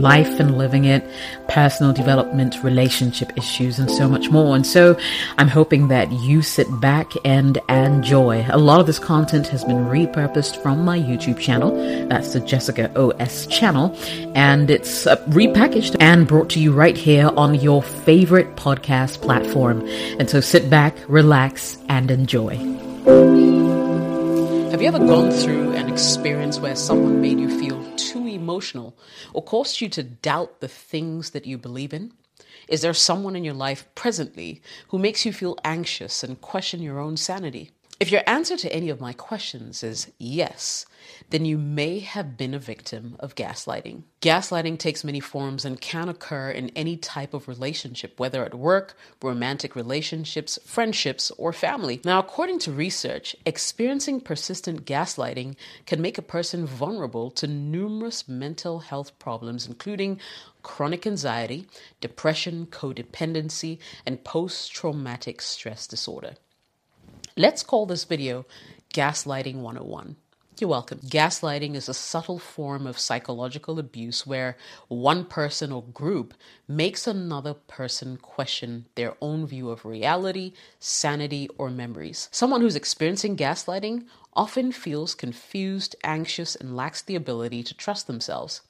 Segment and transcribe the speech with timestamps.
[0.00, 1.04] life and living it,
[1.48, 4.54] personal development, relationship issues, and so much more.
[4.54, 4.98] And so
[5.38, 8.46] I'm hoping that you sit back and enjoy.
[8.48, 11.74] A lot of this content has been repurposed from my YouTube channel.
[12.08, 13.96] That's the Jessica OS channel.
[14.34, 19.86] And it's uh, repackaged and brought to you right here on your favorite podcast platform.
[20.18, 22.56] And so sit back, relax, and enjoy.
[24.70, 28.96] Have you ever gone through an experience where someone made you feel too emotional
[29.34, 32.12] or caused you to doubt the things that you believe in?
[32.66, 36.98] Is there someone in your life presently who makes you feel anxious and question your
[36.98, 37.70] own sanity?
[38.00, 40.86] If your answer to any of my questions is yes,
[41.30, 44.04] then you may have been a victim of gaslighting.
[44.20, 48.96] Gaslighting takes many forms and can occur in any type of relationship, whether at work,
[49.20, 52.00] romantic relationships, friendships, or family.
[52.04, 58.78] Now, according to research, experiencing persistent gaslighting can make a person vulnerable to numerous mental
[58.78, 60.20] health problems, including
[60.62, 61.66] chronic anxiety,
[62.00, 66.34] depression, codependency, and post traumatic stress disorder.
[67.38, 68.46] Let's call this video
[68.92, 70.16] Gaslighting 101.
[70.58, 70.98] You're welcome.
[70.98, 74.56] Gaslighting is a subtle form of psychological abuse where
[74.88, 76.34] one person or group
[76.66, 82.28] makes another person question their own view of reality, sanity, or memories.
[82.32, 88.62] Someone who's experiencing gaslighting often feels confused, anxious, and lacks the ability to trust themselves.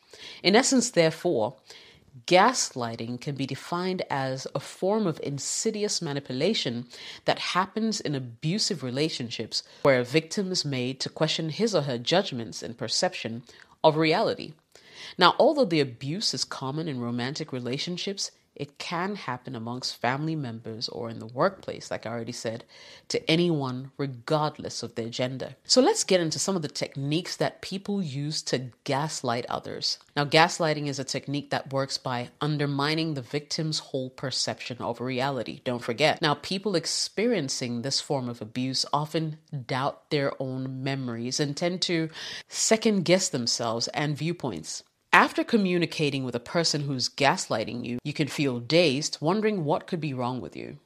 [0.42, 1.56] In essence, therefore,
[2.26, 6.86] Gaslighting can be defined as a form of insidious manipulation
[7.24, 11.98] that happens in abusive relationships where a victim is made to question his or her
[11.98, 13.42] judgments and perception
[13.84, 14.54] of reality.
[15.16, 20.88] Now, although the abuse is common in romantic relationships, it can happen amongst family members
[20.88, 22.64] or in the workplace, like I already said,
[23.08, 25.54] to anyone, regardless of their gender.
[25.64, 29.98] So let's get into some of the techniques that people use to gaslight others.
[30.16, 35.60] Now, gaslighting is a technique that works by undermining the victim's whole perception of reality.
[35.64, 36.20] Don't forget.
[36.20, 42.10] Now, people experiencing this form of abuse often doubt their own memories and tend to
[42.48, 44.82] second guess themselves and viewpoints.
[45.12, 50.00] After communicating with a person who's gaslighting you, you can feel dazed, wondering what could
[50.00, 50.78] be wrong with you.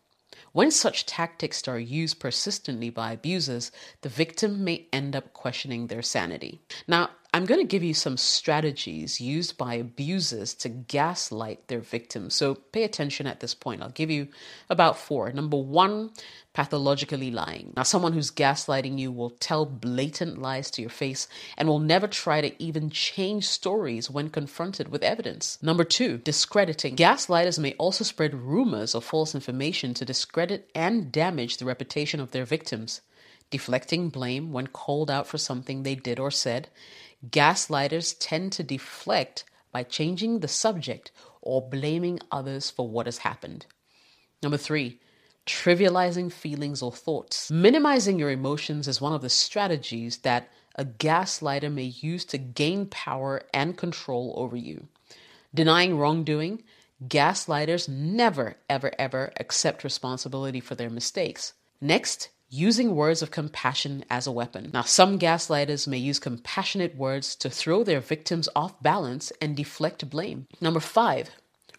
[0.52, 3.72] When such tactics are used persistently by abusers,
[4.02, 6.60] the victim may end up questioning their sanity.
[6.86, 12.34] Now, I'm going to give you some strategies used by abusers to gaslight their victims.
[12.34, 13.82] So pay attention at this point.
[13.82, 14.28] I'll give you
[14.68, 15.32] about four.
[15.32, 16.10] Number one,
[16.52, 17.72] pathologically lying.
[17.74, 21.26] Now, someone who's gaslighting you will tell blatant lies to your face
[21.56, 25.56] and will never try to even change stories when confronted with evidence.
[25.62, 26.96] Number two, discrediting.
[26.96, 32.32] Gaslighters may also spread rumors or false information to discredit and damage the reputation of
[32.32, 33.00] their victims
[33.52, 36.68] deflecting blame when called out for something they did or said,
[37.28, 43.66] Gaslighters tend to deflect by changing the subject or blaming others for what has happened.
[44.42, 45.00] Number three,
[45.46, 47.50] trivializing feelings or thoughts.
[47.50, 52.86] Minimizing your emotions is one of the strategies that a gaslighter may use to gain
[52.86, 54.88] power and control over you.
[55.54, 56.62] Denying wrongdoing,
[57.06, 61.52] gaslighters never, ever, ever accept responsibility for their mistakes.
[61.80, 64.70] Next, using words of compassion as a weapon.
[64.74, 70.10] Now, some gaslighters may use compassionate words to throw their victims off balance and deflect
[70.10, 70.46] blame.
[70.60, 71.30] Number five,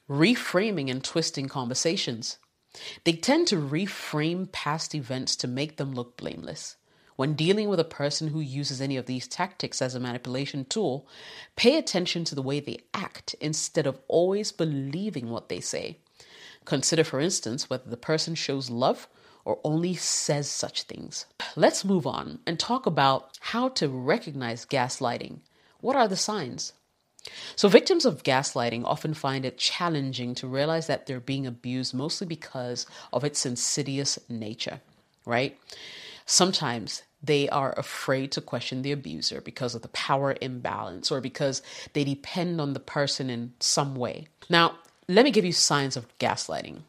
[0.10, 2.40] reframing and twisting conversations.
[3.04, 6.76] They tend to reframe past events to make them look blameless.
[7.18, 11.08] When dealing with a person who uses any of these tactics as a manipulation tool,
[11.56, 16.00] pay attention to the way they act instead of always believing what they say.
[16.66, 19.08] Consider, for instance, whether the person shows love
[19.46, 21.26] or only says such things.
[21.56, 25.40] Let's move on and talk about how to recognize gaslighting.
[25.82, 26.74] What are the signs?
[27.56, 32.28] So, victims of gaslighting often find it challenging to realize that they're being abused mostly
[32.28, 34.82] because of its insidious nature,
[35.26, 35.58] right?
[36.26, 41.62] Sometimes they are afraid to question the abuser because of the power imbalance or because
[41.94, 44.28] they depend on the person in some way.
[44.50, 44.76] Now,
[45.08, 46.82] let me give you signs of gaslighting.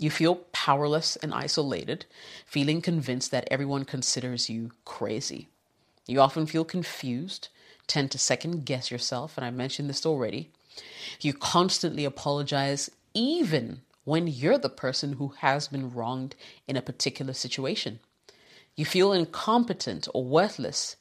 [0.00, 2.06] You feel powerless and isolated,
[2.46, 5.48] feeling convinced that everyone considers you crazy.
[6.06, 7.48] You often feel confused,
[7.86, 10.52] tend to second guess yourself, and I mentioned this already.
[11.20, 16.34] You constantly apologize, even when you're the person who has been wronged
[16.66, 18.00] in a particular situation.
[18.74, 20.96] You feel incompetent or worthless.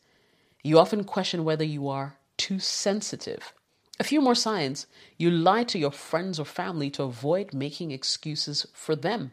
[0.62, 3.54] You often question whether you are too sensitive
[4.00, 4.88] a few more signs.
[5.18, 9.32] You lie to your friends or family to avoid making excuses for them.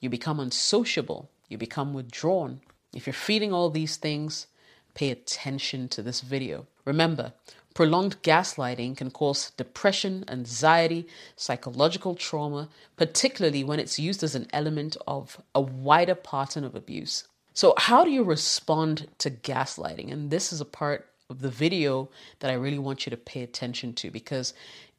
[0.00, 1.30] You become unsociable.
[1.48, 2.60] you become withdrawn.
[2.92, 4.48] If you're feeling all these things,
[4.94, 6.66] pay attention to this video.
[6.84, 7.32] Remember,
[7.72, 11.06] prolonged gaslighting can cause depression, anxiety,
[11.36, 17.26] psychological trauma, particularly when it's used as an element of a wider pattern of abuse.
[17.54, 20.12] So, how do you respond to gaslighting?
[20.12, 22.08] And this is a part the video
[22.40, 24.54] that I really want you to pay attention to because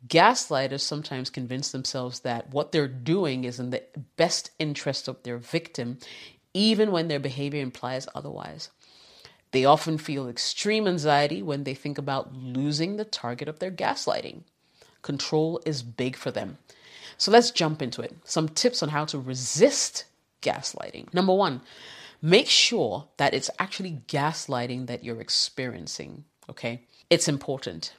[0.08, 3.84] gaslighters sometimes convince themselves that what they're doing is in the
[4.16, 5.98] best interest of their victim,
[6.54, 8.70] even when their behavior implies otherwise.
[9.52, 14.44] They often feel extreme anxiety when they think about losing the target of their gaslighting.
[15.02, 16.60] Control is big for them.
[17.18, 18.16] So let's jump into it.
[18.24, 20.06] Some tips on how to resist
[20.44, 21.12] gaslighting.
[21.12, 21.62] Number one,
[22.22, 26.26] make sure that it's actually gaslighting that you're experiencing.
[26.50, 26.84] Okay.
[27.10, 27.94] It's important.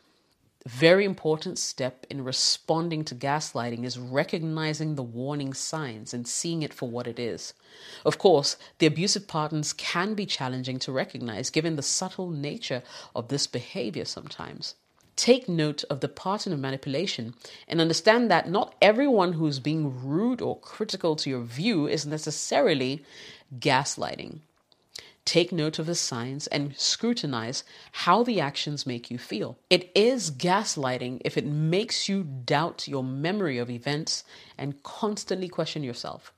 [0.66, 6.74] Very important step in responding to gaslighting is recognizing the warning signs and seeing it
[6.74, 7.54] for what it is.
[8.04, 12.82] Of course, the abusive patterns can be challenging to recognize given the subtle nature
[13.16, 14.74] of this behavior sometimes.
[15.16, 17.34] Take note of the pattern of manipulation
[17.66, 23.02] and understand that not everyone who's being rude or critical to your view is necessarily
[23.58, 24.40] gaslighting.
[25.24, 27.62] Take note of the signs and scrutinize
[27.92, 29.58] how the actions make you feel.
[29.68, 34.24] It is gaslighting if it makes you doubt your memory of events
[34.56, 36.32] and constantly question yourself.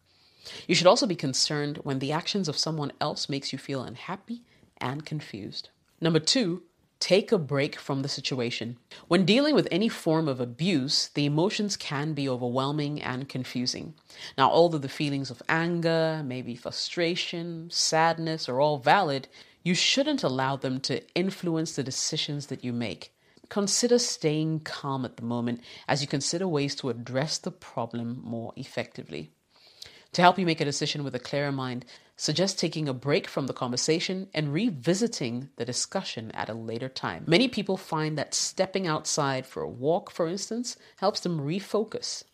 [0.66, 4.42] You should also be concerned when the actions of someone else makes you feel unhappy
[4.78, 5.70] and confused.
[6.00, 6.62] Number 2,
[7.02, 8.78] Take a break from the situation.
[9.08, 13.94] When dealing with any form of abuse, the emotions can be overwhelming and confusing.
[14.38, 19.26] Now, although the feelings of anger, maybe frustration, sadness are all valid,
[19.64, 23.12] you shouldn't allow them to influence the decisions that you make.
[23.48, 28.52] Consider staying calm at the moment as you consider ways to address the problem more
[28.54, 29.32] effectively.
[30.12, 31.86] To help you make a decision with a clearer mind,
[32.16, 37.24] suggest taking a break from the conversation and revisiting the discussion at a later time.
[37.26, 42.24] Many people find that stepping outside for a walk, for instance, helps them refocus.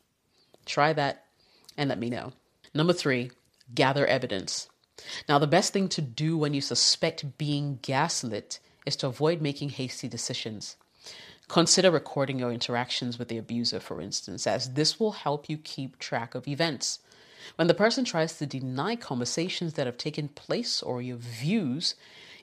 [0.66, 1.26] Try that
[1.76, 2.32] and let me know.
[2.74, 3.30] Number three,
[3.72, 4.68] gather evidence.
[5.28, 9.70] Now, the best thing to do when you suspect being gaslit is to avoid making
[9.70, 10.76] hasty decisions.
[11.46, 15.98] Consider recording your interactions with the abuser, for instance, as this will help you keep
[15.98, 16.98] track of events.
[17.56, 21.94] When the person tries to deny conversations that have taken place or your views,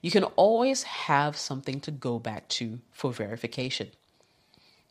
[0.01, 3.89] you can always have something to go back to for verification.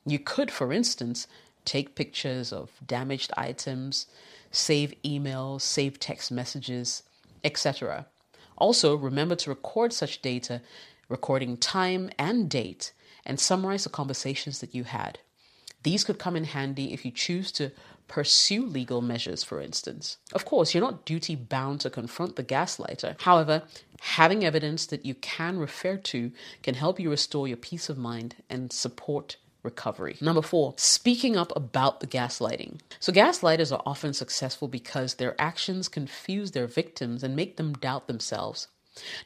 [0.07, 1.27] You could, for instance,
[1.65, 4.07] take pictures of damaged items,
[4.51, 7.03] save emails, save text messages,
[7.43, 8.07] etc.
[8.59, 10.61] Also, remember to record such data,
[11.09, 12.93] recording time and date,
[13.25, 15.19] and summarize the conversations that you had.
[15.85, 17.71] These could come in handy if you choose to
[18.09, 20.19] pursue legal measures, for instance.
[20.33, 23.21] Of course, you're not duty bound to confront the gaslighter.
[23.21, 23.63] However,
[24.01, 26.33] having evidence that you can refer to
[26.63, 30.17] can help you restore your peace of mind and support recovery.
[30.21, 32.81] Number four, speaking up about the gaslighting.
[33.01, 38.07] So, gaslighters are often successful because their actions confuse their victims and make them doubt
[38.07, 38.69] themselves.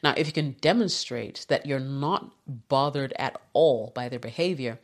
[0.03, 4.79] Now, if you can demonstrate that you're not bothered at all by their behavior,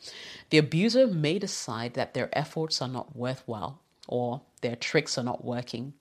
[0.50, 5.44] the abuser may decide that their efforts are not worthwhile or their tricks are not
[5.44, 5.94] working.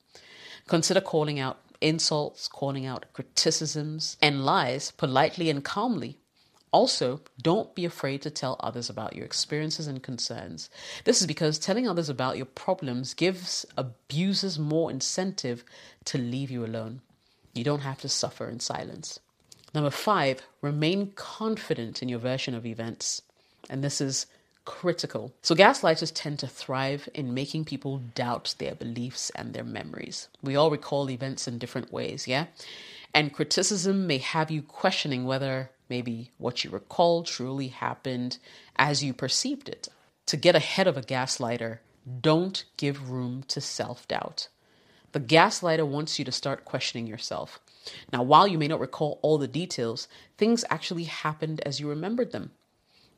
[0.67, 6.17] Consider calling out insults, calling out criticisms and lies politely and calmly.
[6.71, 10.69] Also, don't be afraid to tell others about your experiences and concerns.
[11.05, 15.63] This is because telling others about your problems gives abusers more incentive
[16.03, 17.01] to leave you alone.
[17.55, 19.19] You don't have to suffer in silence.
[19.73, 23.21] Number five, remain confident in your version of events.
[23.69, 24.27] And this is
[24.65, 25.33] critical.
[25.41, 30.27] So, gaslighters tend to thrive in making people doubt their beliefs and their memories.
[30.43, 32.47] We all recall events in different ways, yeah?
[33.13, 38.37] And criticism may have you questioning whether maybe what you recall truly happened
[38.75, 39.87] as you perceived it.
[40.27, 41.79] To get ahead of a gaslighter,
[42.21, 44.49] don't give room to self doubt.
[45.15, 47.61] The gaslighter wants you to start questioning yourself.
[48.11, 52.33] Now, while you may not recall all the details, things actually happened as you remembered
[52.33, 52.51] them.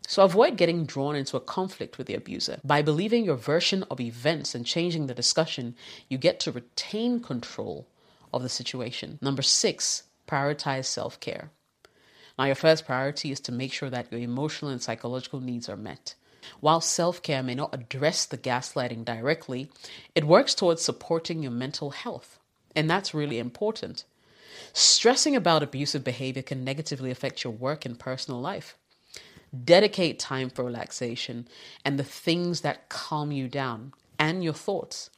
[0.08, 2.60] So avoid getting drawn into a conflict with the abuser.
[2.64, 5.74] By believing your version of events and changing the discussion,
[6.08, 7.88] you get to retain control
[8.32, 9.18] of the situation.
[9.20, 11.50] Number six, prioritize self care.
[12.38, 15.76] Now, your first priority is to make sure that your emotional and psychological needs are
[15.76, 16.14] met.
[16.60, 19.70] While self care may not address the gaslighting directly,
[20.16, 22.40] it works towards supporting your mental health.
[22.76, 24.04] And that's really important.
[24.74, 28.78] Stressing about abusive behavior can negatively affect your work and personal life.
[29.64, 31.48] Dedicate time for relaxation
[31.86, 35.10] and the things that calm you down and your thoughts.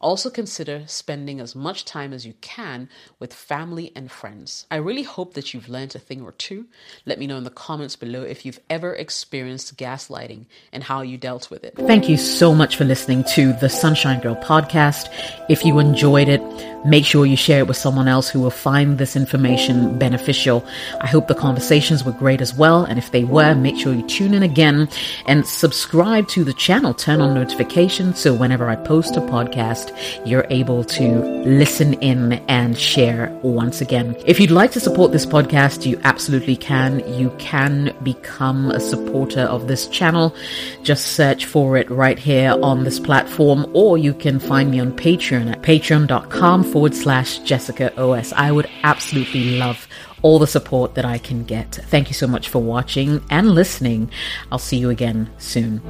[0.00, 2.88] Also consider spending as much time as you can
[3.18, 4.66] with family and friends.
[4.70, 6.66] I really hope that you've learned a thing or two.
[7.06, 11.16] Let me know in the comments below if you've ever experienced gaslighting and how you
[11.16, 11.74] dealt with it.
[11.76, 15.08] Thank you so much for listening to the Sunshine Girl podcast.
[15.48, 16.42] If you enjoyed it,
[16.84, 20.64] make sure you share it with someone else who will find this information beneficial.
[21.00, 22.84] I hope the conversations were great as well.
[22.84, 24.88] And if they were, make sure you tune in again
[25.26, 26.94] and subscribe to the channel.
[26.94, 29.20] Turn on notifications so whenever I post a
[29.64, 34.16] podcast, you're able to listen in and share once again.
[34.26, 37.00] If you'd like to support this podcast, you absolutely can.
[37.12, 40.34] You can become a supporter of this channel.
[40.82, 44.92] Just search for it right here on this platform, or you can find me on
[44.92, 48.32] Patreon at patreon.com forward slash Jessica OS.
[48.32, 49.86] I would absolutely love
[50.22, 51.74] all the support that I can get.
[51.74, 54.10] Thank you so much for watching and listening.
[54.50, 55.82] I'll see you again soon.